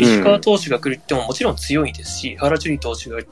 [0.00, 3.22] 石川投手が来るってももちろん強いですし、原樹里投手が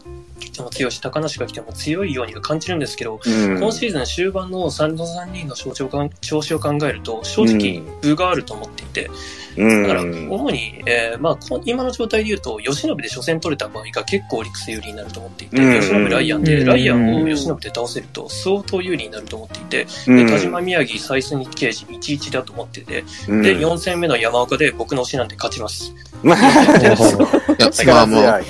[0.40, 3.58] 来ても強いし、高梨が来ても強いようには感じるんですけど、うん。
[3.58, 9.10] 今シーズン終盤の3の3人の調子を調子を考えると、正直、分があると思っていて、
[9.56, 9.82] うん。
[9.82, 15.80] だから、主に、えーまあ、こ今の状態で言うと、吉信で初戦取れた場合が結構オリックス有利になると思っていて、うん。
[15.80, 16.66] 吉信ライアンで、うん。
[16.66, 20.26] ライアンを吉信で倒せると相当有利になると思っていて、うん。
[20.26, 23.42] で田島宮城、サイスニ刑事1-1だと思ってて、うん。
[23.42, 25.94] で、4戦目の山岡で僕の推しなんで勝ちます。
[27.86, 28.44] まあもう。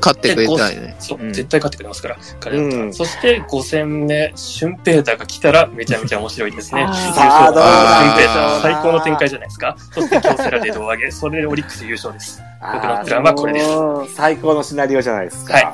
[0.00, 0.96] 勝ってくれたいね。
[0.98, 6.82] そう、うん絶対勝ってくれますから、彼だったらうんそして5戦目、シュンペーターが来たらめちゃめちゃ面白いですね。
[6.82, 7.54] 優勝シュンペー
[8.26, 9.76] ター最高の展開じゃないですか。
[9.92, 12.42] そして京セラで胴上げ、それでオリックス優勝です。
[12.60, 15.54] 僕のプランはこれです最高のシナリオじゃないですか。
[15.54, 15.66] はい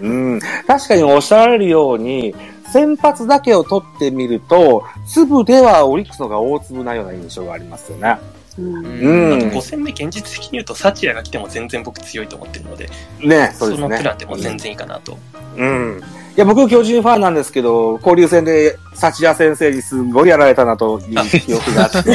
[0.00, 0.40] うん。
[0.66, 2.34] 確かにおっしゃられるように、
[2.72, 8.18] 先発だけを取ってみると、粒ではオリックスの方が大粒なような印象がありますよね。
[8.58, 12.88] うんうんあと5戦目現実的に言うと、サチアが来ても全然僕強いと思ってるので、
[13.20, 13.88] ね、そそうですね。
[13.88, 15.18] のプランでも全然いいかなと。
[15.56, 16.02] うん。
[16.34, 22.10] いや、僕、巨人ファンなんですけど、交流戦で、幸谷先生にすごいやられたなという記憶があって。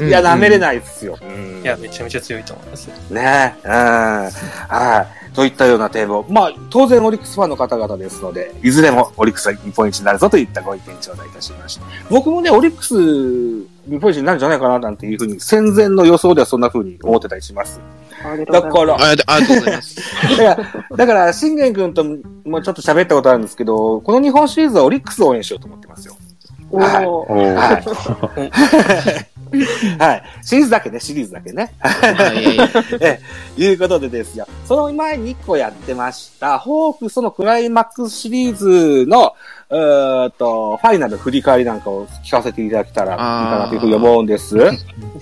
[0.02, 1.18] いや、舐めれないですよ。
[1.20, 2.88] うんいや、めちゃめちゃ強いと思います。
[3.10, 3.70] ねうん。
[3.70, 5.34] はい。
[5.34, 6.26] といったようなテーマを。
[6.28, 11.84] まあ、当然オリックスファンの方々ですので、いずれもオリックスは日本一になるぞといったご意見頂戴いたしました。
[12.08, 17.80] 僕もね、オリックス日本一になるんじゃないかななんていうふうに、戦前の予想ではそんなふうに思ってたりします。
[18.24, 18.98] ありがとうございます。
[18.98, 19.96] だありがとうありがとうございます。
[19.96, 22.04] だから、だから、信玄君と
[22.44, 26.16] もちょっと喋ったことあるんですけど、この日本シリーズはオリックスを応援しようと思ってますよ。
[26.70, 29.33] おーおーはい。
[29.98, 30.22] はい。
[30.42, 31.72] シリーズだけね、シリーズだけね。
[31.80, 31.90] は
[32.32, 32.58] い
[33.00, 33.20] え
[33.58, 34.46] え、いうことでですよ。
[34.66, 39.34] その前に1個やってました、ホークスのクライマックスシリーズの、
[39.70, 44.54] えーっと、ファイナル振り返りなんかを聞かせていただけたらいいかなというふうに思うんです。
[44.56, 44.70] で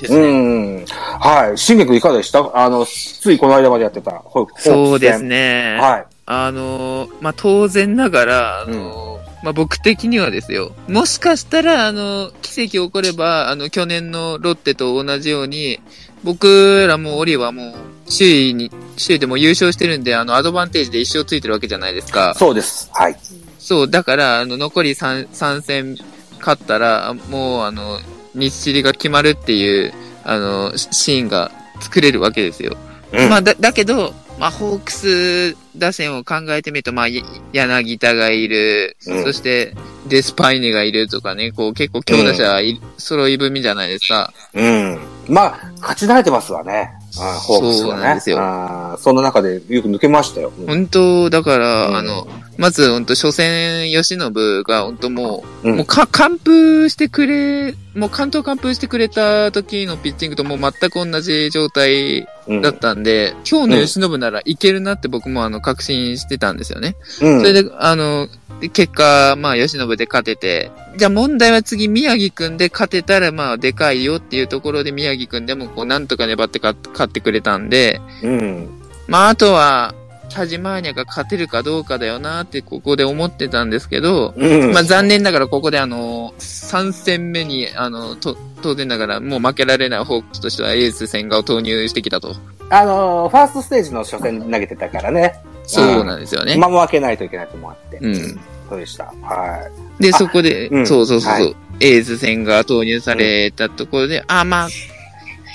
[0.05, 0.83] すうね。
[0.83, 0.85] ん。
[0.87, 1.59] はい。
[1.59, 2.51] 信玄君いかがでした？
[2.55, 4.61] あの、ついこの間までやってたホーク。
[4.63, 5.79] そうですね。
[5.81, 6.05] はい。
[6.27, 10.73] あのー、まあ、当然ながら、あのーまあ、僕的にはですよ。
[10.89, 15.81] もしかしたら、あの、奇跡起これば、あの、去年のロッテと同じように、
[16.23, 17.75] 僕らもオリはもう、
[18.07, 22.35] 首位に、首位でも優勝してるんで、あの、アドバンテージで一生ついてるわけじゃないですか。
[22.37, 22.89] そうです。
[22.93, 23.17] はい。
[23.59, 25.97] そう、だから、あの、残り3、三戦
[26.39, 27.99] 勝ったら、もう、あの、
[28.35, 29.93] 日知が決まるっていう、
[30.25, 32.77] あの、シシーンが作れるわけですよ。
[33.13, 37.23] うんまあ、だ、だけど、まあ、ホークス打線を考えてみると、まあ、や
[37.53, 39.73] 柳田がいる、うんそして、
[40.09, 44.33] デスパイネがいるとかね、こう、結構強打者い、揃い踏みじゃないですか。
[44.53, 44.99] うん。
[45.29, 46.91] まあ、勝ち慣れてますわね。
[47.21, 48.01] あホークスはね。
[48.01, 50.53] そうなんですよあーそんな中でよく抜けましたよ。
[50.59, 52.27] うん本当、だから、うんあの、
[52.59, 66.97] まず、本当初戦、吉信が、本当もう、うんもうか、完封してくれ、もう関東完封してくれた時のピッチングともう全く同じ状態うんだったんで、今日の吉信ならいけるなって僕もあの、確信してたんですよね。
[67.21, 68.29] うんそれで、あの、
[68.61, 78.69] で結果、まあ、吉信で勝てて、じゃあ問題は次、宮城くんで勝てたら、まあ、でかいよっていうところで、宮城くんでも、こう、なんとか粘って勝勝ってくれたんで、うん。
[79.09, 79.95] まあ、あとは、
[80.33, 84.73] 田島アーニャが勝てるかどうかだよなって、ここで思ってたんですけど、うん。
[84.73, 92.35] まあ、残念ながら、ここであの、3戦目に、あの、と、当然ながら、もう負けられないホークスとしてはエース千賀を投入してきたと。
[92.71, 95.35] あのーファーストステージの初戦投げてたからね。
[95.65, 96.57] そうなんですよね。
[96.57, 97.99] まあ、負けないといけないともあって。
[97.99, 98.41] うん。
[98.69, 99.05] そうでした。
[99.05, 104.69] はで、あそこで、うんそうそうそうそう、はいエース戦が投入されたところで、あ、まあ、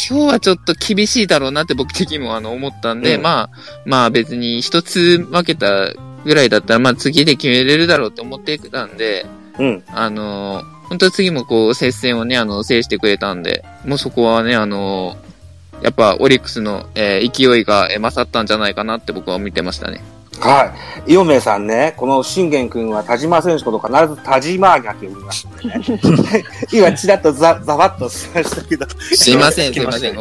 [0.09, 3.49] 今日はちょっと厳しいだろうなって僕的にもあの思ったんで、うんまあ、
[3.85, 5.93] まあ別に一つ負けた
[6.23, 9.25] ぐらいだったら、まあ次で決めれるだろうって思ってたんで、
[9.59, 9.63] い。
[9.63, 9.83] うん。
[9.87, 15.17] あの、本当次もこう接戦をね、あの、制してくれたんで、もうそこはね、あの、
[15.81, 20.01] やっぱオリックスの、えー勢いがえー勝ったんじゃないかなって僕は見てましたね。
[20.39, 20.73] は
[21.07, 21.13] い。
[21.13, 26.43] イオメイさんね、この信玄君は田島選手のこと必ず田島ーニャって呼びますね。
[26.71, 28.85] 今、ちらっとざ、ざわっとしましたけど。
[29.15, 30.15] すいません、すいません。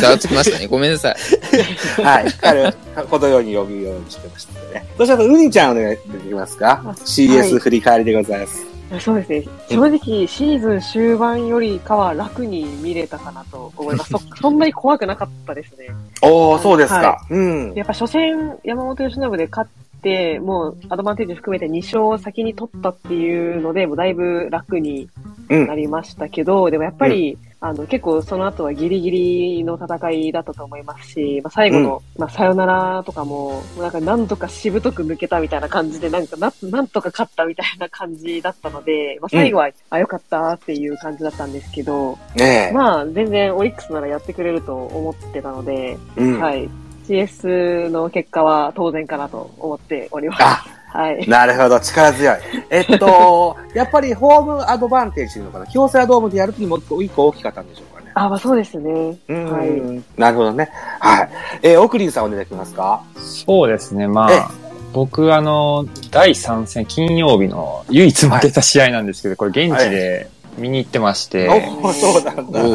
[0.00, 0.66] ざわつきましたね。
[0.66, 2.02] ごめんなさい。
[2.02, 2.32] はい。
[2.40, 2.72] 彼、
[3.10, 4.86] このように呼ぶようにしてましたね。
[4.96, 5.16] そした？
[5.16, 6.80] ら、ウニちゃんお願いできますか？
[6.84, 8.69] は ?CS い振り返りでございます。
[8.98, 9.44] そうですね。
[9.68, 14.10] 正直、シーズン終盤よりかは楽に見れたかなと思います。
[14.10, 15.88] そ そんなに怖くなかったですね。
[16.22, 16.96] おー、そうですか。
[16.96, 17.72] はうん。
[17.74, 25.08] やっぱ初戦、山本由伸で勝って、もうアドバンテージ含めて2勝を先に取ったっていうので、もうだいぶ楽に
[25.48, 42.72] うんなりましたけど、でもやっぱり、あの、結構その後はギリギリの戦いだったと思いますし、まあ、最後の、まあ、さよならとかも、なんかなんとかしぶとく抜けたみたいな感じで、なんかな、なんとか勝ったみたいな感じだったので、まあ、最後は、あ、よかったっていう感じだったんですけど、ねえ。
[42.72, 46.40] まあ、全然オリックスならやってくれると思ってたので、うん。
[46.40, 46.66] はい。
[47.06, 50.79] CS の結果は当然かなと思っております。
[50.92, 51.28] あ、はい。
[51.28, 52.36] なるほど、力強い。
[52.70, 55.66] えっと、 やっぱりホームアドバンテージというのかな？
[55.66, 58.10] 京セラドームでやるときにもう一個大きかったんでしょうかね。
[58.14, 59.16] あ、まあそうですね。
[59.28, 60.02] うんはい。
[60.20, 60.70] なるほどね。
[60.98, 61.28] はい。
[61.62, 63.00] えー、オクリンさんお願いできますか？
[63.16, 64.50] そうですね、まええあ、
[64.92, 70.28] 僕、あの、第3戦、金曜日の唯一負けた試合なんですけど、これ現地で
[70.60, 71.48] 見に行ってまして、
[71.82, 72.62] おおそうなんだ。
[72.62, 72.68] う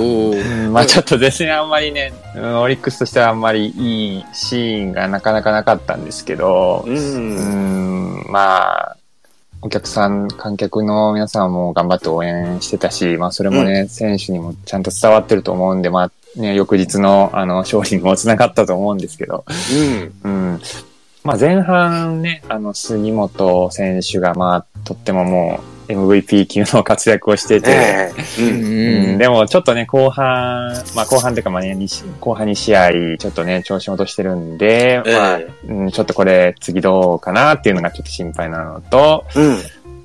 [0.70, 6.90] んまあちょっとですね、あんまりね、うんオリックスとしてはあんまりいいシーンがなかなかなかったんですけど、う。
[6.90, 8.98] うんん、まあ、
[9.62, 19.46] お客さん、観客の皆さんも頑張って応援してたし、まあそれもね、選手にもちゃんと伝わってると思うんで、まあね、翌日のあの勝利にもつながったと思うんですけど、
[20.24, 20.32] うん。
[20.32, 20.62] うん。
[21.24, 28.42] まあ前半ね、あの杉本選手がまあとってももう MVP 級の活躍をしてて、ええ。
[28.42, 29.12] うん。
[29.12, 31.78] うん、でもちょっとね、後半、まあ後半っていうかまあね、
[32.20, 39.58] 後半2試合、ちょっとね、調子落としてるんで、まあえ、うん、ちょっとこれ次どうかなっていうのがちょっと心配なのと、うん。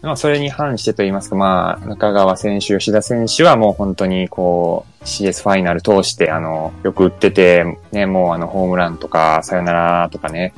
[0.02, 10.54] まあそれに反してと言いますか、まあ中川選手、吉田選手はもう本当にこう CS ファイナル通してあの、よく打ってて、ね、もうあのホームランとかサヨナラとかね、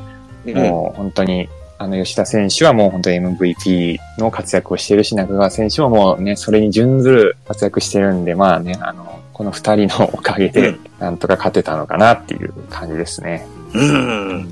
[0.46, 1.48] もう本当に、
[1.78, 13.46] あの、吉田選手はもう本当に MVP の活躍をしているし、中川選手ももうね、それに準ずる活躍してるんで、まあね、あの、この二人のおかげうでん、なんとか勝てたのかなっていう感じですね。
[13.74, 14.50] うん。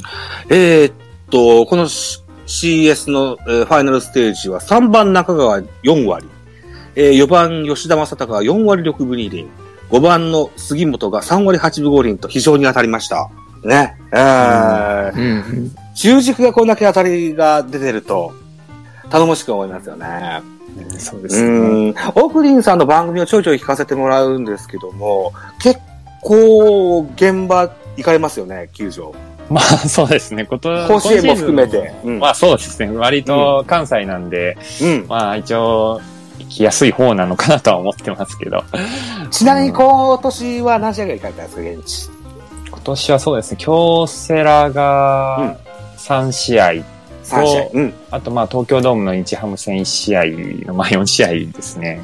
[0.48, 0.94] えーっ
[1.30, 6.26] と、この CS の、えーファイナルステージは3番中川4割、
[6.96, 9.48] えー4番吉田正尚が4割6分2厘、
[9.90, 13.30] 5番の杉本が3割8分5厘と非常に当たりました。
[13.62, 13.94] ね。
[14.12, 15.70] えーうん。
[16.00, 18.32] 中軸がこんだけ当たりが出てると、
[19.10, 20.40] 頼もしく思いますよね。
[20.98, 21.90] そうでうすね。
[21.90, 21.94] ん。
[22.14, 25.78] オクリンさんの番組をちょいちょい聞かせてもらうんですけども、結
[26.22, 29.14] 構現場行かれますよね、球場。
[29.50, 31.92] まあそうですね、こと甲子園も含めて。
[32.02, 32.18] うん。
[32.18, 35.06] まあそうですね、割と関西なんで、うん。
[35.06, 36.00] まあ一応、
[36.38, 38.64] 行きやすい方なのかなとは思ってますけど。
[39.30, 42.10] ちなみに今年は何試合ぐらい行かれたんですか、現地。
[42.70, 45.58] 今年はそうですね、京セラが
[46.06, 46.82] 3試合、3
[47.24, 47.68] 試合。
[47.74, 47.94] うん。
[48.10, 50.24] あとまあ東京ドームの日ハム戦1試合
[50.66, 52.00] の、まあ4試合ですね。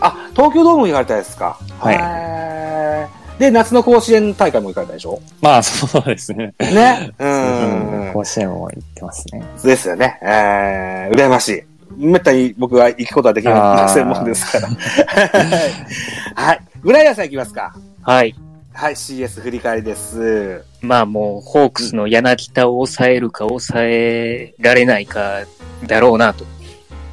[0.00, 1.58] あ、東京ドームに行かれたですか。
[1.78, 5.20] はいで、夏の甲子園大会も行かれたでしょ？
[5.42, 6.54] まあ そうですね。
[6.60, 7.10] ね。
[7.18, 8.12] ううんん。
[8.12, 9.42] 甲子園も行ってますね。
[9.64, 10.18] ですよね。
[10.22, 11.62] えー、羨ましい。
[11.96, 14.68] めったに僕は行くことはできない専門ですから。
[16.36, 16.60] はい。
[16.84, 17.74] 浦谷さん行きますか。
[18.02, 18.34] はい。
[18.76, 20.64] はい、CS 振り返りです。
[20.80, 25.44] まあもう、ホークスの柳田を抑えるか抑えられないか
[25.86, 26.44] だろうなと、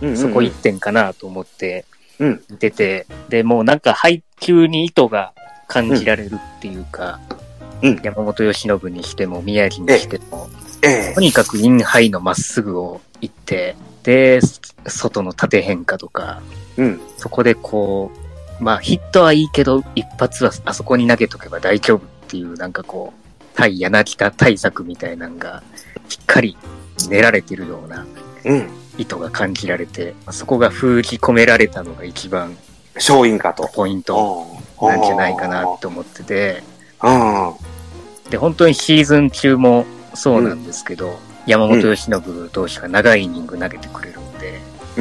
[0.02, 0.18] うんうんうん。
[0.18, 1.86] そこ一点かなと思って
[2.18, 2.44] うん。
[2.50, 5.34] 見てて、で、もうなんか配球に意図が
[5.68, 7.20] 感じられるっていうか、
[7.84, 8.02] うん。
[8.02, 10.50] 山本由伸にしても宮城にしても、
[10.82, 14.40] えとにかくインハイのまっすぐを行って、で、
[14.88, 16.42] 外の縦変化とか、
[16.78, 17.02] えうん。
[17.18, 18.21] そこでこう、
[18.62, 25.64] まあヒットはいいけど、一発はあそこに投げとけば大丈夫っていう、なんかこう、対柳田対策みたいなのが、
[26.08, 26.56] しっかり
[27.10, 28.06] 練られてるような
[28.46, 28.70] うん。
[28.98, 32.56] 意図が感じられて、そこが封じ込められたのが一番
[32.96, 33.68] 勝因かと。
[33.74, 34.46] ポイント
[34.82, 36.64] なんじゃないかなと思ってて、
[37.02, 37.54] うん。
[38.30, 44.21] で、本当にシーズン中もそうなんですけど、山本由伸投手が長いイニング投げてくれる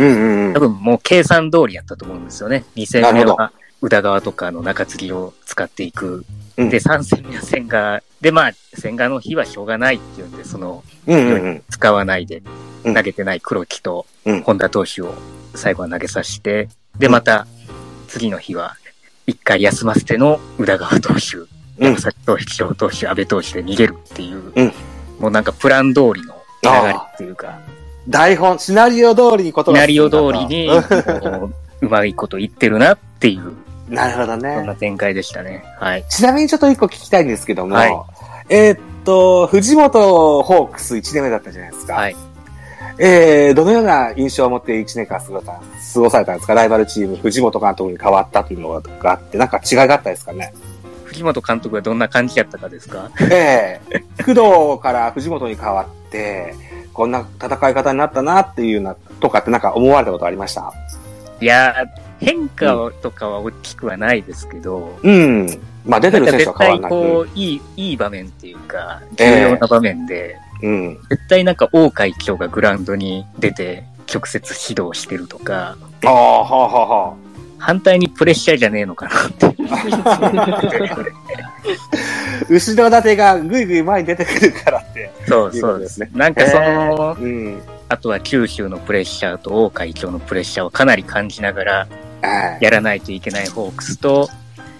[0.01, 0.61] うんうんうん多。
[0.61, 2.65] 分もう計算通りやったと思うんですよね。
[2.77, 3.53] 2戦目は
[3.83, 6.25] 宇田川とかの中継ぎを使っていく。
[6.57, 8.03] うんで、3戦目は千賀。
[8.21, 11.63] で、まあ、千賀の日はしょうがないっていうんで、その、うんうんうん。
[11.71, 12.43] 使わないで、
[12.85, 15.15] うん投げてない黒木とうん本田投手を
[15.55, 17.47] 最後は投げさせて、で、また、
[18.09, 18.77] 次の日は、
[19.27, 21.47] 一回休ませての宇田川投手、うん
[21.79, 24.73] 山崎投手、岸投手、安倍投手で逃げるっていう、うん
[25.19, 27.59] もうなんかプラン通りの流れっていうか、
[28.09, 30.77] 台本、シナリオ通りにことがシナリオ通りに、も
[31.47, 33.53] ううまいこと言ってるなっていう、
[33.93, 34.63] なるほどそんね。
[34.63, 35.65] な展開でしたね。
[35.79, 36.05] はい。
[36.09, 37.97] ちなみにちょっと一個聞きたいんですけども、はい
[38.49, 41.95] えーっと、藤本ホークス1年目だったじゃないですか。
[41.95, 42.17] はい。
[42.99, 45.59] えー、どのような印象を持って1年間過ごさ
[45.95, 46.55] 過ごされたんですか？
[46.55, 50.53] ライバルチーム、藤本監督に変わったというのがあって、なんか違いがあったですかね？
[51.05, 53.11] 藤本監督がどんな感じやったかですか？
[53.31, 56.55] ええ工藤から藤本に変わって、
[56.93, 60.73] こんな戦い方になったなっていうな、とかってなんか思われたことありました？
[61.41, 61.75] いや
[62.19, 65.49] 変化とかは大きくはないですけど、うん。
[65.87, 66.91] まあ出てる選手は変わらない。
[66.91, 70.99] こう、いい、いい場面っていうか、重要な場面で、うん。
[71.09, 77.15] 絶対なんか王会長がグラウンドに出て、直接指導してるとか、ああ、はあはあはあ。
[77.57, 79.50] 反対にプレッシャーじゃねえのかなって。
[82.49, 85.11] 後ろ盾がぐいぐい前に出てくるからって。
[85.27, 86.11] そうそうですすね。
[86.15, 87.63] なんかその、うん。
[87.89, 91.87] あとは九州のプレッシャーと王会長のプレッシャーをかなり感じながら
[92.23, 92.65] はい。
[92.65, 94.29] やらないといけないホークスと、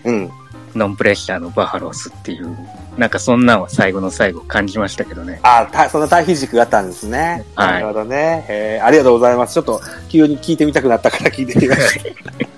[0.05, 0.31] うん。
[0.75, 2.57] ノンプレッシャーのバファローズっていう、
[2.97, 5.41] なんかそんなんは最後の最後感じましたけどね。
[5.43, 7.45] あた、その対比軸があったんですね。
[7.55, 8.45] はいなるほどね。
[8.49, 9.55] えーありがとうございます。
[9.55, 12.05] ちょっと、急に聞いてみたくなったから聞いてみました。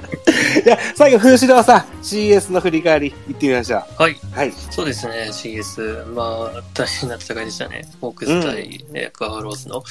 [0.64, 4.02] じゃあ、最後、風代さん、CS の振り返り、言ってみましょう。
[4.02, 4.16] はい。
[4.32, 4.52] はい。
[4.52, 6.06] そうですね、CS。
[6.14, 7.88] まあ、大変な戦いでしたね。
[8.00, 9.82] ホークス対、ねバファローズの。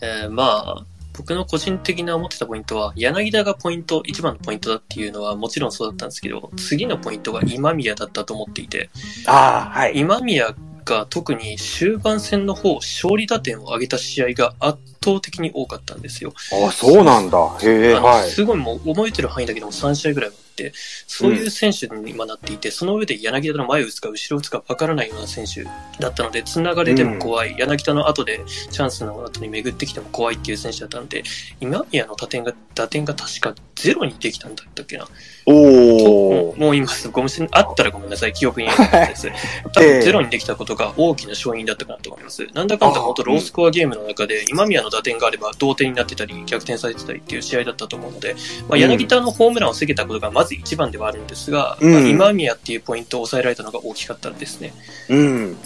[0.00, 0.84] えーまあ、
[1.16, 8.90] 僕の個人的な思ってたポイントは、柳田がポイント、一番のポイントだっていうのはもちろんそうだったんですけど、次のポイントが今宮だったと思っていて、
[9.26, 9.92] ああ、はい。
[9.96, 10.54] 今宮
[10.90, 16.34] が特に終盤戦の方、勝利打点を上げた試合が圧倒的に多かったんですよ。
[16.66, 17.38] あそうなんだ。
[17.62, 18.28] へえ、はい。
[18.28, 20.72] すごいもう覚えてる範囲だけでも3試合ぐらいあって、
[21.06, 25.64] そういう選手に今なっていて、その上で柳田の前を打つか後ろを打つか分からないような選手
[26.00, 31.22] だったので、つながれても怖い、柳田の後でチャンスの後に巡ってきても怖いっていう選手だったんで、
[31.60, 35.08] 今宮の打点が、打点が確かゼロにできたんだったっけな。
[35.46, 36.56] おもー。
[36.56, 37.48] うもう今すごめんなさい。
[37.52, 38.32] あったらごめんなさい。
[38.32, 39.28] 記憶になかったです。
[39.72, 42.46] 多分ゼロにできたことが大きな勝因だったかなと思います。
[42.52, 48.36] なんだかんだ本当ロースコアゲームの中で、今宮の打点があれば同点になってたり、逆転されてたりっていう試合だったと思うので、
[48.68, 54.74] まあ、柳田のホームランを防げたことがまず一番ではあるんですが、うんまあ、今宮っていうポイントを抑えられたのが大きかったですね。
[55.08, 55.56] うん。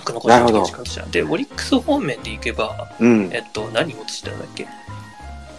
[0.00, 1.06] 僕の個人的な時間としては。
[1.06, 3.30] で、オリックス方面でいけば、うん。
[3.32, 4.66] えっと、何を落としたんだっけ？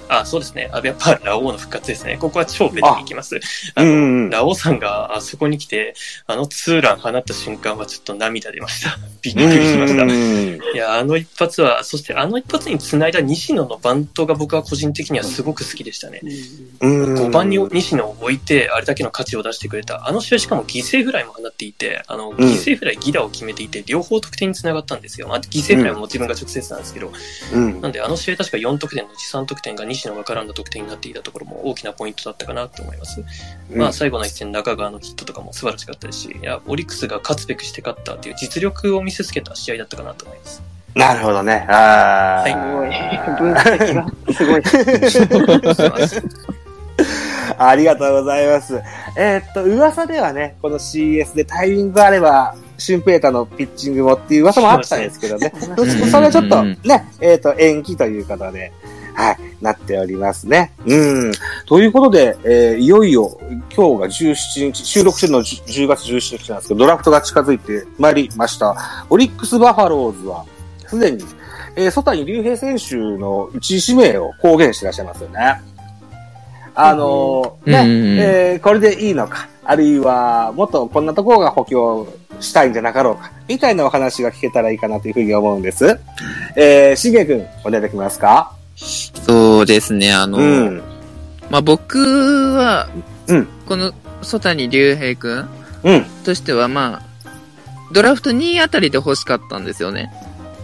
[0.10, 0.70] あ、そうですね。
[0.72, 2.18] あ、やっぱラオウの復活ですね。
[2.18, 3.40] ここは超ベタに行きます。
[3.76, 4.30] あの、うん。
[4.30, 5.96] ラオさんがあそこに来て、
[6.28, 8.98] あのツーラン放った瞬間はちょっと涙出ました。
[9.22, 10.04] びっくりしました。
[10.04, 16.22] うんいや、あの一発は、そしてあの一発に繋いだ西野のバントが僕は個人的にはすごく好きでしたね。
[16.82, 17.16] うん。
[17.16, 20.08] 5番に西野を置いて、あれだけの価値を出してくれた。
[20.08, 25.28] あの試合しかも犠牲フライも放っていて、あの、ん犠牲フライ、ギラを決めていて、両方得点に繋がったんですよ。
[25.28, 27.12] まあ、犠牲フライも自分が直接なんですけど、
[27.54, 27.82] うん。
[27.82, 33.24] なんであの試合確か4得点のうち3得点が西野が絡んだ得点になっていたところも大きなポイントだったかなと思います。
[33.74, 40.62] まあ最後の一戦中川のヒットとかも素晴らしかったですし、いや、オリックスが勝つべくして勝ったっていう実力を見せつけた試合だったかなと思います。
[40.96, 41.66] なるほどね。
[41.70, 42.48] ああ。
[44.34, 44.62] すごい。
[44.62, 46.02] 分析がすごい。
[47.58, 48.82] ありがとうございます。
[49.18, 55.52] えーっと、噂ではね、この CS でタイミングがあれば、シュンペータのピッチングもっていう噂もあったんですけどね。
[55.60, 58.72] そすねそれはちょっとね、えーっと、延期ということで、
[59.14, 60.74] はい、なっておりますね。
[60.86, 61.32] うん。
[61.68, 63.38] ということで、えーいよいよ、
[63.76, 68.76] 今日が17日、収録してるの10 10月17日なんですけど、ドラフトが近づいてまいりました。
[69.10, 70.46] オリックス・バファローズは、
[70.88, 71.24] すでに、
[71.76, 75.62] えー、曽谷隆平選手の1位指名を公言してらっしゃいますよね。
[76.76, 82.08] あのーね、うんえーこれでいいのか、あるいは、もっとこんなところが補強
[82.40, 86.00] したいんじゃなかろうか、みたいなお話が聞けたらいいかなというふうに思うんです。
[86.56, 88.52] えー、しげくん、お願いできますか？
[88.76, 90.84] そうですね、あの、うん。
[91.50, 92.00] まあ、僕
[92.56, 92.90] は、
[93.28, 93.48] うん。
[93.66, 95.50] この、曽谷隆平くん
[95.84, 96.06] うん。
[96.24, 97.30] としては、まあ、
[97.92, 100.12] ドラフト2位あたりで欲しかったんですよね。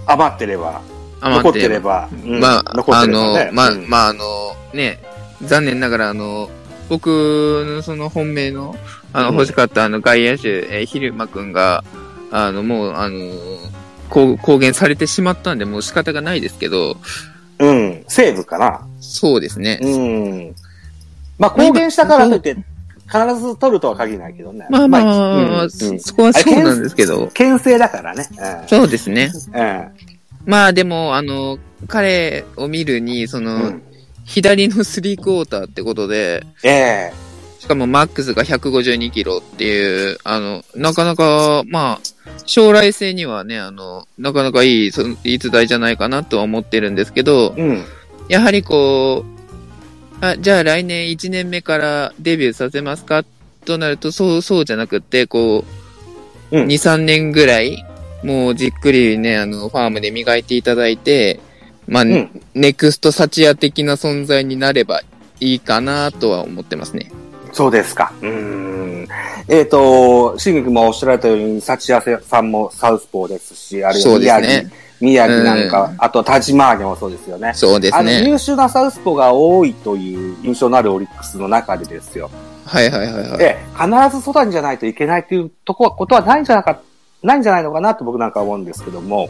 [0.07, 0.81] 余ってれば、
[1.21, 2.39] 余残ってれば、うん。
[2.39, 3.45] まあ、残っあてればね。
[3.45, 3.89] の、まあ、うん。
[3.89, 4.99] まあ、あの、ね、
[5.43, 6.49] 残念ながら、あの、
[6.89, 7.07] 僕
[7.67, 8.75] のその本命の、
[9.13, 9.35] あの、うん。
[9.35, 11.83] 欲しかったあの外野手、えー、昼間くんが、
[12.31, 13.31] あの、もう、あの、
[14.09, 16.97] 公公言されてしまったんで、もう仕方がないですけど、
[17.59, 18.05] うん。
[18.07, 18.81] セーブかな。
[18.99, 19.79] そうですね。
[19.81, 20.55] うん。
[21.37, 22.55] まあ、公言したからといって、
[23.11, 24.67] 必ず取るとは限らないけどね。
[24.69, 28.27] まあまあ、うんうんそそこはそうなんですけど、牽制だからね。
[28.67, 29.31] そうですね。
[29.53, 29.61] うん。
[29.61, 29.91] うん。
[30.45, 33.83] まあでも、あの、彼を見るに、その、うん
[34.29, 37.13] 左のスリークォーターってことで、ええ
[37.59, 42.09] しかもマックスが152キロっていう、あの、なかなか、まあ、
[42.45, 47.83] 将来性にはね、あの、なかなかいい、そ逸材じゃないかなとは思ってるんですけど、うん。
[48.29, 49.25] やはりこ
[50.21, 53.25] う、あ、じゃあ来年1年目からデビューさせますか
[53.65, 55.65] となると、そう、そうじゃなくって、こ
[56.51, 57.85] う、うん2、3年ぐらい、
[58.23, 61.41] もうじっくりね、あの、ファームで磨いていただいて、
[61.87, 62.41] まあ、うん。
[62.53, 65.01] ネクストサチア的な存在になれば
[65.41, 67.11] いいかなとは思ってますね。
[67.53, 68.11] そうですか。
[68.21, 69.07] うーん。
[69.47, 74.71] えっ、と、シンもおっしゃられたように、幸谷さんもサウスポーですし、あるいは宮城、ね。
[75.01, 77.53] 宮城なんか、うんあと田島ーもそうですよね。
[77.55, 78.27] そうですあの、ね。
[78.27, 82.29] 優秀なサウスポーが多いという印象のあるオリックスの中でですよ。
[82.65, 83.37] はいはいはいはい。
[83.37, 86.79] で、必ず外にじゃないといけないっていうとこ、ことはないんじゃなか、
[87.23, 89.29] ないんじゃないのかなと僕なんか思うんですけども。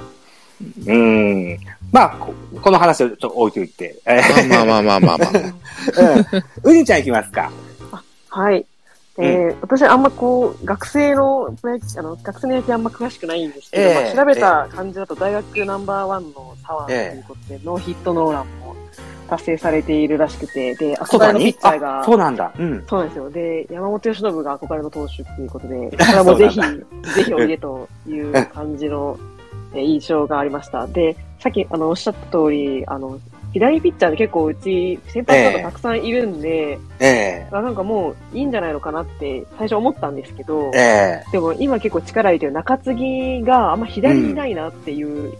[0.62, 1.60] うーん。
[1.92, 3.96] まあ、ここの話をちょっと置いといて。
[4.06, 5.42] えーまあまあまあまあまあまあ。
[6.66, 6.74] うん。
[6.74, 7.50] うにちゃんいきますか。
[8.30, 8.66] はい。
[9.18, 18.76] えー私あんまこう、学生のプロ野球、あの、学生の野球あんま詳しくないんですけど、ええまあ、調べた感じだと大学ナンバーワンの左腕ということで、ノーヒットノーランも
[19.30, 22.54] 達成されているらしくて、で、憧れのピッチャーが、あそうなんだ。
[22.58, 22.86] うん。
[22.88, 23.30] そうなんですよ。
[23.30, 26.60] で、山本由伸が憧れの投手っていうことで、 これはもうぜひ、
[27.16, 29.18] ぜひおいでという感じの
[29.74, 30.88] えー印象がありました。
[30.88, 33.20] で、さっき、あの、おっしゃった通り、あの、
[33.53, 41.32] 左ピッチャーで結構うち、先発だとたくさんいるんで、えあなんかもういいんじゃないのかなって最初思ったんですけどえ、え。
[41.32, 45.34] でも今結構力入れてる中継ぎがあんま左にいないなっていう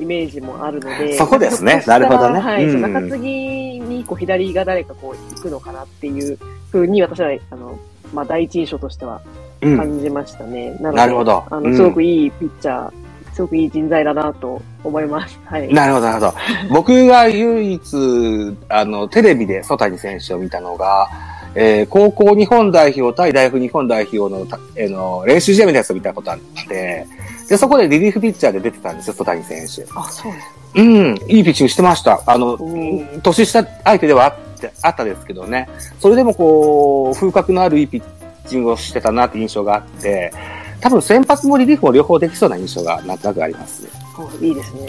[0.00, 1.82] イメージもあるので、そこですね。
[1.86, 2.40] なるほどね。
[2.40, 6.38] はい、うん中継ぎにこう左が誰かこう行くのかなっていう
[6.70, 7.78] ふうに私は、あの、
[8.12, 9.22] まあ第一印象としては
[9.62, 9.78] えうん。
[9.78, 10.72] 感じましたね。
[10.80, 11.44] なので、なるほど。
[11.50, 12.92] あの、うんすごくいいピッチャー、
[13.36, 15.38] すごくいい人材だなと思います。
[15.44, 15.72] はい。
[15.72, 16.34] なるほど、なるほど。
[16.74, 21.06] 僕が唯一、あの、テレビで曽谷選手を見たのが、
[21.54, 27.06] えー高校日本代表対大学日本代表のた、えーの練習試合みたいなやつを見たことあって、
[27.46, 29.86] で、そこでリリーフピッチャーで出てたんですよ、曽谷選手。
[29.94, 30.46] あ、そうです。
[30.76, 32.22] うん、いいピッチングしてました。
[32.26, 35.68] あのうん、年下相手ではあって、あったですけどね。
[36.00, 38.02] それでもこう、風格のあるいいピッ
[38.48, 40.32] チングをしてたなって印象があって、
[40.80, 43.86] 多分先発もリリーフも両方できそうな印象がなんとなくあります。
[44.18, 44.88] おいいですね。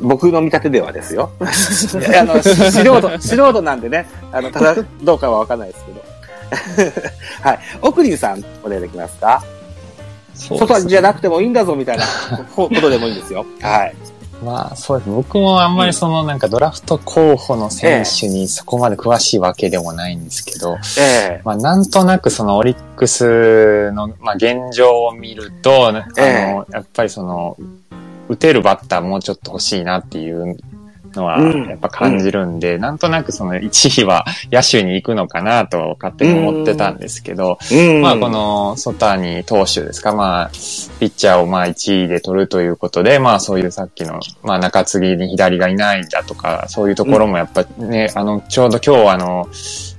[0.00, 1.30] 僕の見立てではですよ。
[1.40, 1.44] あ
[2.24, 7.00] の、し素人、素人なんでね、あの、ただ、どうかはわかんないですけど。
[7.42, 7.58] はい。
[7.82, 9.42] オクリンさん、お願いできますか？
[10.34, 12.04] そう外じゃなくてもいいんだぞ、みたいな
[12.56, 13.44] こことでもいいんですよ。
[13.60, 13.94] はい。
[14.42, 15.10] まあそうです。
[15.10, 27.56] 僕もあんまりそのなんかドラフト候補の選手にそこまで詳しいわけでもないんですけど、えまあなんとなくそのオリックスの、まあ、現状を見ると、あの、えやっぱりその、
[28.28, 30.56] 打てるバッターもうちょっと欲しいなっていう
[31.14, 31.68] のはうん。
[31.68, 38.02] やっぱ感じるんで、なんとなくその1位は野手に行くのかなと勝手に思ってたんですけど、えうん。
[38.02, 49.48] まあこ、のソタニ投手ですか、まあ、ピッチャーをまあ1位で取るということで、まあそういうさっきの、まあ中継ぎに左がいないだとか、そういうところもやっぱね、あの、ちょうど今日あの、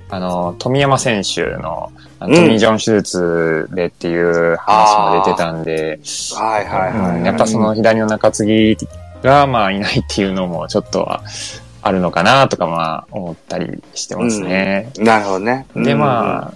[0.09, 5.99] あの、富山選手の、トミー・ジョン手術でっていう話も出てたんで、
[6.35, 7.17] はいはいはい。
[7.17, 8.77] うんやっぱその左の中継ぎ
[9.21, 11.23] がまあいないっていうのもちょっとは
[11.81, 14.91] あるのかなとかまあ思ったりしてますね。
[14.97, 15.65] なるほどね。
[15.75, 16.53] で、まあ、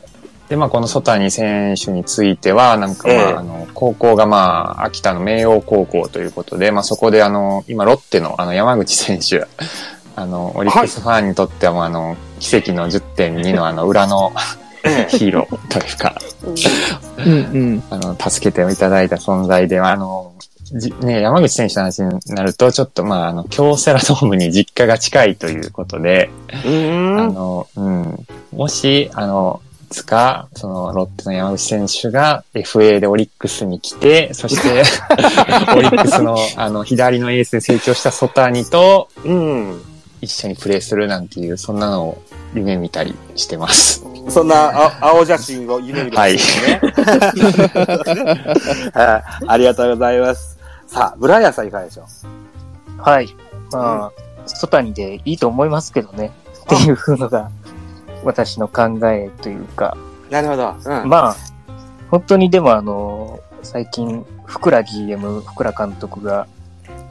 [0.49, 9.47] で、まあ、このソタニ選手については、なんかまあ、ええあの、高校がまあ、秋田の明王高校ということで、まあ、そこであの、今、ロッテのあの、山口選手、
[10.15, 14.31] あの、オリックスファンにとってはもうあの、奇跡の10.2のあの、裏の
[14.83, 16.15] えヒーロー というか、
[17.17, 17.83] うんうんうん。
[17.89, 20.33] あの、助けていただいた存在で、あの、
[20.65, 27.19] じね、山口選手の話になると、ちょっとまあ、あの、京セラドームに実家が近いということで、えうん。
[27.19, 28.27] あの、うん。
[28.51, 34.83] もし、あの、いつか、その、ロッテの山口選手が FA でオリックスに来て、そして、
[35.77, 39.81] オリックスの、あの、左のエースで成長したソタニとうん。
[40.21, 42.21] 一緒にプレーするなんていう、そんなのを
[42.55, 44.03] 夢見たりしてます。
[44.29, 46.79] そんなあ青写真を夢見るんですね。
[46.81, 46.89] は
[48.89, 50.54] い ありがとうございます。
[50.95, 52.05] さあ、ブライアンさんいかがでしょ
[52.97, 53.01] う？
[53.01, 53.27] はい。
[53.73, 54.11] まあ、
[54.45, 56.31] 外にでいいと思いますけどね。
[56.63, 57.51] っていうのが、
[58.23, 59.97] 私の考えというか、
[60.29, 60.73] なるほど。
[60.85, 61.09] うん。
[61.09, 61.35] まあ、
[62.09, 66.47] 本当にでもあの、最近、福良 GM、福良監督が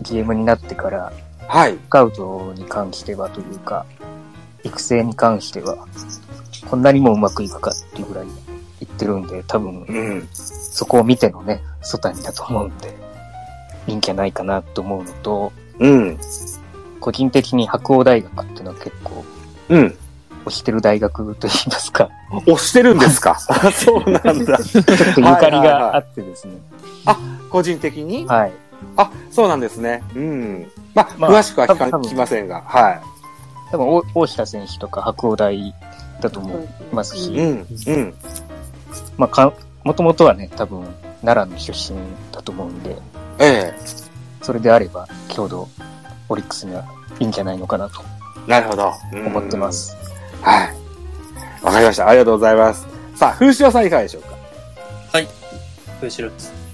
[0.01, 1.13] GM になってから、
[1.47, 1.73] はい。
[1.75, 3.85] スカウトに関してはというか、
[4.63, 5.77] 育成に関しては、
[6.71, 8.27] こんなにもうまくいくかっていうぐらい
[8.81, 10.29] 言ってるんで、多分、うん。
[10.33, 13.04] そこを見てのね、外にだと思うんで、
[13.87, 16.19] いいんじゃないかなと思うのと、うん。
[17.01, 19.25] 個人的に白鴎大学っていうのは結構、
[19.69, 19.99] うん。
[20.47, 22.11] 推してる大学といいますか、
[22.47, 23.39] 押してるんですか？
[23.49, 24.59] あ そうなんだ。
[24.59, 26.55] ちょっとゆかりがあってですね。
[27.51, 28.27] 個人的に？
[28.27, 28.53] はい。
[28.97, 30.03] あ、そうなんですね。
[30.15, 30.71] うん。
[30.95, 33.01] まあ、まあ詳しくは聞か聞きませんが、は
[33.71, 35.75] 多分、お大下選手とか白鴎大
[36.21, 37.21] だと思いますい。
[37.21, 37.67] し、うん。
[37.87, 38.15] うん。
[39.17, 40.87] まあか、もともとはね、多分、
[41.25, 41.99] 奈良の出身
[42.33, 42.97] だと思うんで、
[43.39, 43.75] え
[44.43, 45.69] それであれば、郷土、
[46.29, 46.85] オリックスには
[47.19, 48.03] いいんじゃないのかなと
[48.47, 48.93] えなるほど。
[49.13, 49.73] うん思ってま。
[49.73, 49.97] す。
[50.43, 50.75] はい。
[51.63, 52.09] わかりました。
[52.09, 52.87] ありがとうございます。
[53.15, 54.35] さあ、風潮さんいかがでしょうか？
[56.03, 56.31] 後ろ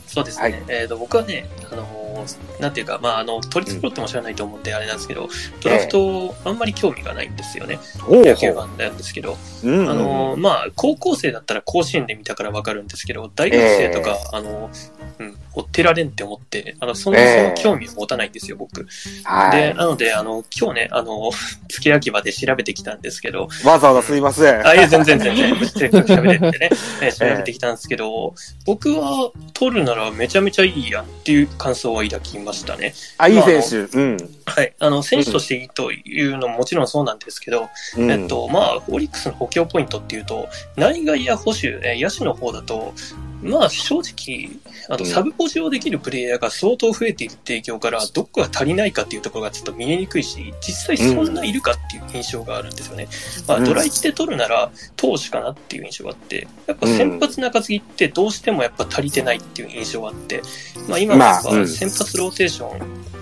[0.06, 0.42] そうですね。
[0.42, 5.28] はいえっ、と、僕はね、あのーなんていうか、まあ、あの、取り繕っても知らないと思ってあれなんですけど、
[5.62, 7.78] ドラフト、あんまり興味がないんですよね。
[8.08, 14.70] お野球ファンなんですけど、うんあのーまあ、高校生だったら甲子園で見たからわかるんですけど、大学生とか、あの、
[15.18, 18.86] うん、追ってられんって思って、あの、そもそも興味を持たないんですよ、僕。
[19.24, 19.74] はで、い。
[19.74, 21.30] なので、あの、今日ね、あの、
[21.68, 24.66] 付け焼き場で調べてきたんですけど、わざわざすいません。
[24.66, 26.70] あ、いや、全然全然、せっかく調べてってね、
[27.02, 32.94] え調べてきたんですけど、僕は取るならめちゃめちゃいいやんっていう感想は抱きましたね。
[33.18, 33.98] あ、いい選手。
[33.98, 34.16] うん。
[34.46, 34.74] はい。
[34.78, 42.94] あの、選手としていいというのももちろんそうなんですけど、うんえっと、まあ、オリックスの補強ポイントっていうと、内外野保守、えー野手の方だと、
[43.42, 44.50] まあ、正直、
[44.88, 45.10] あと、うん。
[45.10, 53.08] サブポジをできるプレイヤーが相当増えている提供から、どこが足りないかっていうところがちょっと見えにくいし、実際そんないるかっていう印象があるんですよね。
[53.46, 53.64] まあ、うん。
[53.64, 60.42] ドラ1で取るなら、投手かなっていう印象があって、やっぱ先発中継ぎってどうしてもやっぱ足りてないっていう印象があって、
[60.88, 61.68] まあ、今のやっぱまあうん。
[61.68, 63.19] 先発ローテーション、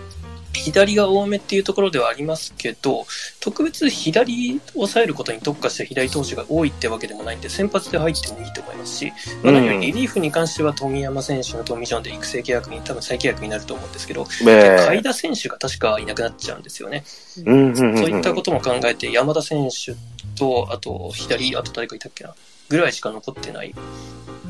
[0.58, 3.06] 左が多めっていうところではありますけど、
[3.40, 14.86] 特別左を抑えることに特化した左投手が多いってわけでもないんで、先発で入ってもいいと思いますし、まあ、何よりリリーフに関しては富山選手のトミー・ジョンで育成契約に多分再契約になると思うんですけど、え。
[14.88, 17.04] 海田選手が確かいなくなっちゃうんですよね。
[17.06, 19.94] そういったことも考えて、山田選手
[20.38, 22.34] と、あと左、あと誰かいたっけな、
[22.68, 23.74] ぐらいしか残ってない。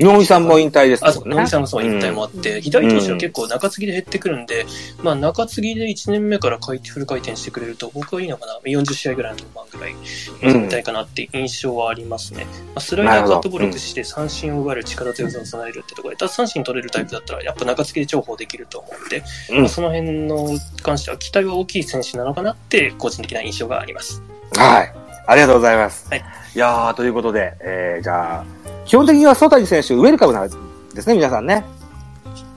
[0.04, 1.36] 能見さんも引退ですあ、そう、もんね。
[1.38, 4.66] 野木さんもそう引退もあって、左投手は結構中継ぎで減ってくるんで、
[5.02, 9.94] まあ中継ぎで1年目から回転フル回転してくれると僕はいいのかな ?40 試合ぐらいの登板ぐらい
[10.42, 12.44] 望みたいかなって印象はありますね。
[12.44, 20.50] まあ、スライダーカットボールを駆使して三振を奪える力強さを備えるってところで、奪三振取れるタイプだったらやっぱ中継ぎで重宝できると思うんで、うんまあ、その辺の
[20.82, 24.22] 関しては期待は大きい選手なのかなって個人的な印象があります。
[24.54, 25.07] はい。
[25.28, 26.08] ありがとうございます。
[26.10, 28.44] はいいやー、ということで、えー、じゃあ、
[28.86, 30.48] 基本的には曽谷選手、ウェルカムなん
[30.94, 31.64] ですね、皆さんね。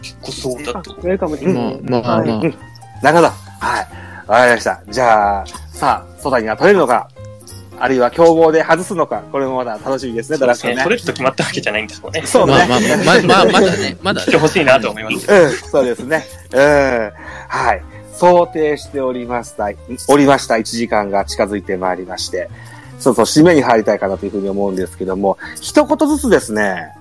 [0.02, 0.96] 結構そうだあとウ。
[1.02, 1.80] ェルカムですね。
[1.84, 2.38] まあまあまあ。
[2.38, 2.56] うん
[3.04, 3.28] なるほど。
[3.28, 4.28] はい。
[4.28, 4.82] わかりました。
[4.90, 7.10] じゃあ、さあ、曽谷が取れるのか、
[7.80, 10.76] あるいは競合で外すのか、これもまだ楽しみですね、ドラフトね。
[10.78, 12.22] 取れると決まったわけじゃないんですもんね。
[12.26, 14.28] そうねまあまあまあ、まあ、まあ、まだね、まだね。
[14.28, 15.32] 来てほしいなと思います。
[15.32, 16.26] うん、そうですね。
[16.54, 17.12] うん。
[17.50, 17.84] はい。
[18.22, 19.72] 想定しておりました、
[20.08, 22.52] おりました1時間が近づいてまいりまして、
[23.00, 26.94] そうそう、締めに入りたいかなというふうに思うんですけども、一言ずつですね、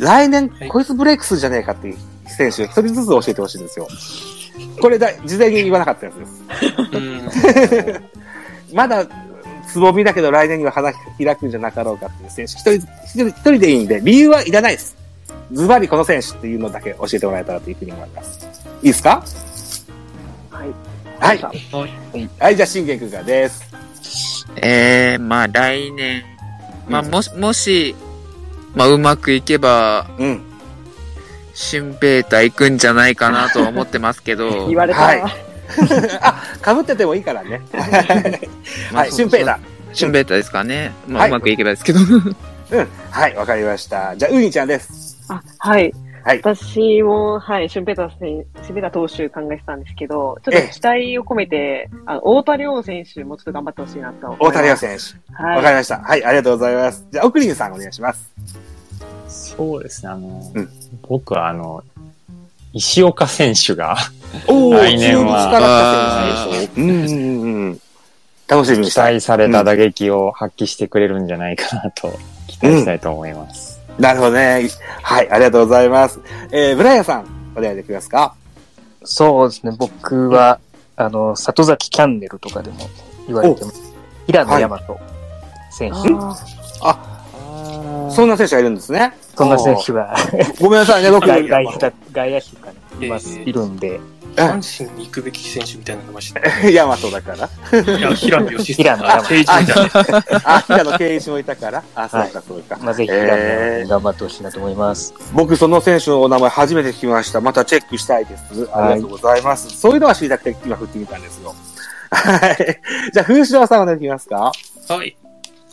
[0.00, 1.96] 来年、はいこいつブレイクするじゃねえかっていう
[2.28, 3.86] 選手、一人ずつ教えてほしいんですよ。
[4.80, 6.42] これだ、事前に言わなかったやつです。
[6.96, 8.72] うん。
[8.74, 9.06] まだ、
[9.70, 12.72] つぼみだけど来年には花開くんじゃなかろうかっていう選手、一人、
[13.04, 14.96] 一人、一人でいいんで、理由はいらないです。
[15.52, 18.48] ズバリこの選手っていうのだけ教えてもらえたらというふうに思います。
[18.82, 19.22] いいですか？
[20.58, 20.74] はい。
[21.20, 21.38] はい。
[21.38, 22.28] はい。
[22.40, 23.62] はい、じゃあ、信玄君からです。
[24.56, 26.24] えー、まあ来年、
[26.88, 27.94] まあもし、もし、
[28.74, 30.42] まあうまくいけば、うん。
[31.54, 35.00] シュンペーター行くんじゃないかなとは思ってますけど、 言われた。
[35.00, 35.22] はい
[36.22, 37.60] あ、被っててもいいからね。
[38.90, 39.58] まあはい、シュンペイだ。
[39.92, 40.92] シュンペーターですかね。
[41.06, 42.00] まはいあうまくいけばですけど。
[42.00, 42.02] う
[42.80, 42.88] ん。
[43.10, 44.16] はい、わかりました。
[44.16, 45.18] じゃあ、ウニちゃんです。
[45.28, 45.92] あ、はい。
[46.28, 54.48] はい私も、はい、シュンペーター選シュンペーター投手考えてたんですけど、ちょっと期待を込めて、あの、大田亮選手もちょっと頑張ってほしいなと思います。
[54.50, 55.32] 大谷亮選手。
[55.32, 55.62] わはい。
[55.62, 55.98] かりました。
[56.00, 57.06] はい、ありがとうございます。
[57.10, 58.30] じゃあ、奥林さんお願いします。
[59.56, 60.68] そうですね、あの、うん
[61.08, 61.82] 僕はあの、
[62.74, 63.96] 石岡選手が、
[64.46, 66.68] お 来年は。
[66.76, 67.80] うんうんうんうん。
[68.46, 69.14] 楽しみに期したい。
[69.14, 72.12] 待された打撃を発揮してくれるんじゃないかなと
[72.48, 73.67] 期待したいと思います。
[73.98, 74.68] なるほどね。
[75.02, 76.20] はい、ありがとうございます。
[76.52, 78.34] えー、ブライアンさん、お願いできますか？
[79.04, 80.60] そうですね、僕は、
[80.96, 82.76] あの、里崎キャンネルとかでも
[83.26, 83.94] 言われてます。
[84.26, 84.80] 平野大和
[85.70, 85.98] 選手。
[86.82, 87.14] あ
[88.10, 89.16] そんな選手がいるんですね。
[89.36, 90.16] そんな選手が
[90.60, 91.26] ごめんなさいね、僕。
[91.26, 91.70] 外外野
[92.12, 92.66] 外野手か
[93.00, 94.00] ね、います、えーいるんで、
[94.36, 96.40] 阪神に行くべき選手みたいなのがして
[96.72, 97.48] ヤマトだから。
[97.98, 100.22] いや、平野義平野あ、定一みたいな。
[100.44, 101.82] あ、平野圭一もいたから。
[101.94, 102.76] あ、そうか、そうか。
[102.80, 105.12] まあ、ぜひ頑張ってほしいなと思います。
[105.32, 107.40] 僕、その選手のお名前初めて聞きました。
[107.40, 108.68] またチェックしたいです。
[108.72, 109.68] ありがとうございます。
[109.70, 111.54] そういうのは知りたくて今振ってみたんですよ。
[112.10, 112.80] はい。
[113.12, 114.52] じゃあ、風潮さんお願いしますか？
[114.88, 115.16] はい。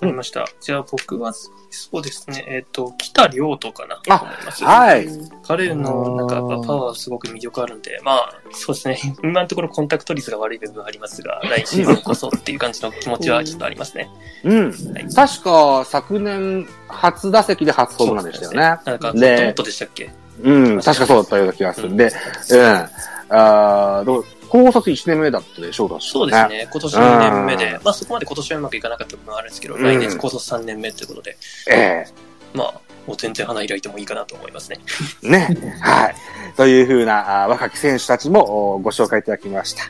[0.05, 0.45] わかりました。
[0.61, 4.63] じゃあ僕は、そうですね、えっ、と、北亮とかなと思います。
[4.63, 5.07] はい。
[5.45, 14.09] 彼の、なんか、パワーすごく魅力あるんで、まあ、そうですね、 今のところコンタクト率が悪い部分はありますが、来シーズンこそっていう感じの気持ちはちょっとありますね。
[14.43, 14.71] うん。
[14.71, 18.57] はい確か、昨年、初打席で初ホームランでしたよね。
[18.59, 20.11] なんか、でトットでしたっけ？
[20.41, 22.11] うん、確かそうだったような気がするんで、
[22.51, 22.89] うん。
[23.29, 26.47] あーどう高卒1年目だったでしょう、確かそうです。
[26.47, 31.37] ね、今年2年目で、まあそこまで今年はうまくいかなかった部分はあるんですけど、うん来年高卒3年目ということで、
[31.69, 32.07] ええ
[32.53, 32.73] まあ、
[33.05, 34.79] もう全然花開いてもいいかなと思いますね。
[35.21, 35.57] ね。
[35.81, 36.15] はい。
[36.55, 39.83] というふうなあ若き選手たちもおご紹介いただきました。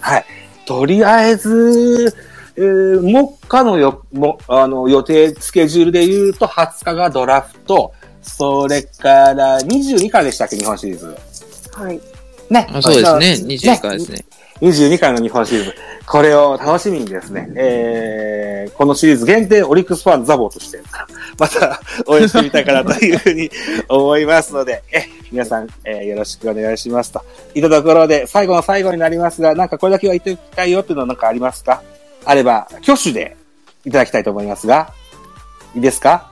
[0.00, 0.24] はい。
[0.66, 2.14] とりあえず、
[2.56, 11.16] えー、目下のよ、も、あの、予定、スケジュールで言うと、20日がドラフト、それから22からでしたっけ、日本シリーズ。
[11.72, 12.00] はい。
[12.52, 12.66] ね。
[12.72, 13.54] あそうですね。
[13.54, 14.24] 22からですね。
[14.60, 15.74] 22回の日本シリーズ。
[16.06, 20.80] これを楽しみにですね、えー、このシリーズ限定オリックスファンザボーとして、
[21.38, 23.50] また応援してみたいかなというふうに
[23.88, 27.22] 思いますので、え、皆さん、えーよろしくお願いしますと。
[27.54, 31.82] いったところで、最後の最後になりますが、なんかこれだけは言っておきたいよっていうのはなんかありますか？
[32.26, 33.36] あれば、挙手で
[33.86, 34.92] いただきたいと思いますが、
[35.74, 36.30] いいですか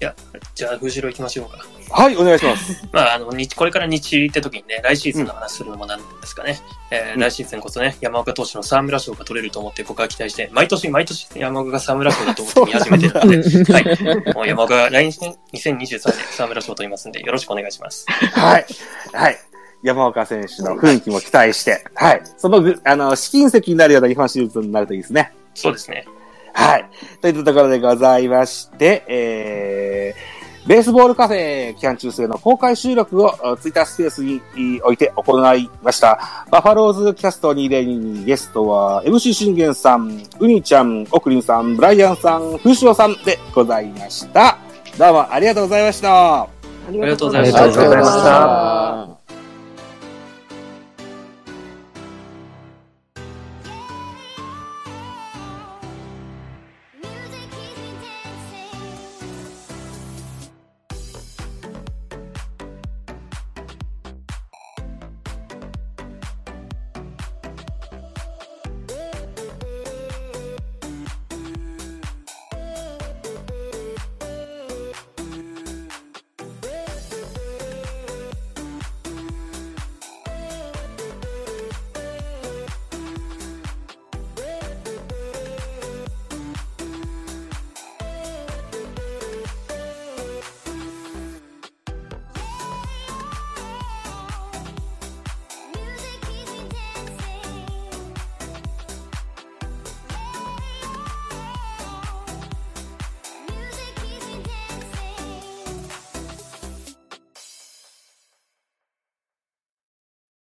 [0.00, 0.14] いや、
[0.54, 1.64] じゃあ、藤代行きましょうか。
[1.92, 2.86] はい、お願いします。
[2.90, 6.60] まあ、あの、日これから日入って時にね、来シーズンの話するのもなんですかね。
[6.90, 14.34] えーうん来シーズンこそね、山岡投手の沢村賞が取れると思って僕は期待して、毎年毎年山岡が沢村賞だと思って 見始めてるので、はい。
[14.34, 18.06] もう山岡が来年2023年沢村賞を取りますんで、よろしくお願いします。
[18.08, 18.66] はい。
[19.12, 19.38] はい。
[19.82, 22.22] 山岡選手の雰囲気も期待して、はい。
[22.36, 25.32] そのぐ、あの、試金石になるような日本シリーズになるといいですね。
[25.54, 26.06] そうですね。
[26.54, 26.88] はい。
[27.20, 30.31] といったところでございまして、えー、
[30.66, 36.46] ベースボールカフェ期間中制の公開収録をあツイッタースペースにい置いて行いました。
[36.50, 44.56] バファローズキャスト202ゲストは MC 信玄さん、ウニちゃん、オクリンさん、ブライアンさん、フシオさんでございました。
[44.96, 46.42] どうもありがとうございました。
[46.88, 49.21] ありがとうございましたありがとうございましたた。